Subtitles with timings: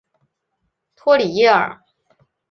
[0.95, 1.79] 托里耶尔。